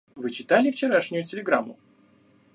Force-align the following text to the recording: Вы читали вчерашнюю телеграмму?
Вы 0.15 0.31
читали 0.31 0.71
вчерашнюю 0.71 1.23
телеграмму? 1.23 1.77